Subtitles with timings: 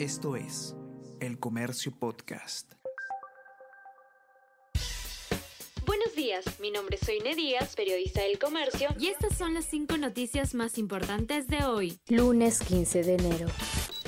[0.00, 0.74] Esto es
[1.20, 2.72] El Comercio Podcast.
[5.84, 9.98] Buenos días, mi nombre es Soine Díaz, periodista del comercio, y estas son las cinco
[9.98, 11.98] noticias más importantes de hoy.
[12.08, 13.48] Lunes 15 de enero.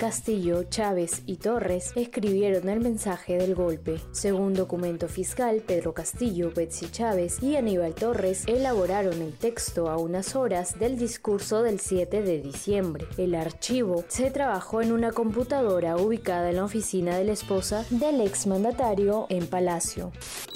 [0.03, 4.01] Castillo, Chávez y Torres escribieron el mensaje del golpe.
[4.11, 10.35] Según documento fiscal, Pedro Castillo, Betsy Chávez y Aníbal Torres elaboraron el texto a unas
[10.35, 13.07] horas del discurso del 7 de diciembre.
[13.17, 18.23] El archivo se trabajó en una computadora ubicada en la oficina de la esposa del
[18.23, 20.11] exmandatario en Palacio.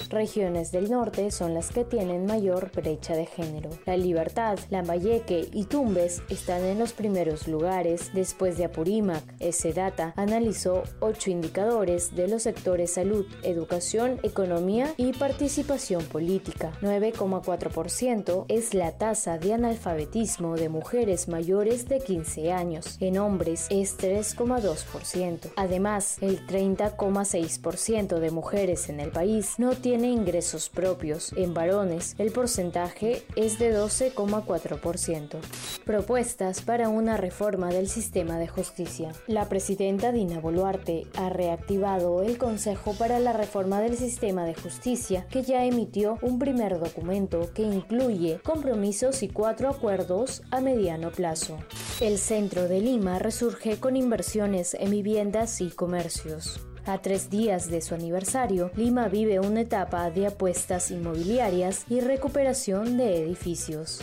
[0.09, 3.69] Regiones del norte son las que tienen mayor brecha de género.
[3.85, 10.13] La Libertad, Lambayeque y Tumbes están en los primeros lugares después de Apurímac, ese data
[10.15, 16.71] analizó ocho indicadores de los sectores salud, educación, economía y participación política.
[16.81, 22.97] 9,4% es la tasa de analfabetismo de mujeres mayores de 15 años.
[22.99, 25.51] En hombres es 3,2%.
[25.55, 31.33] Además, el 30,6% de mujeres en el país no tiene ingresos propios.
[31.37, 35.39] En varones, el porcentaje es de 12,4%.
[35.85, 39.11] Propuestas para una reforma del sistema de justicia.
[39.25, 45.25] La presidenta Dina Boluarte ha reactivado el Consejo para la Reforma del Sistema de Justicia,
[45.31, 51.57] que ya emitió un primer documento que incluye compromisos y cuatro acuerdos a mediano plazo.
[51.99, 56.66] El centro de Lima resurge con inversiones en viviendas y comercios.
[56.87, 62.95] A tres días de su aniversario, Lima vive una etapa de apuestas inmobiliarias y recuperación
[62.95, 63.99] de edificios.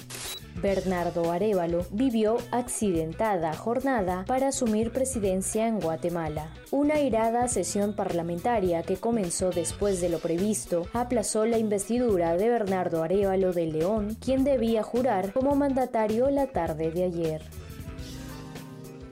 [0.60, 6.52] Bernardo Arevalo vivió accidentada jornada para asumir presidencia en Guatemala.
[6.72, 13.02] Una irada sesión parlamentaria que comenzó después de lo previsto aplazó la investidura de Bernardo
[13.02, 17.42] Arevalo de León, quien debía jurar como mandatario la tarde de ayer.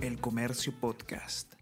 [0.03, 1.62] El Comercio Podcast.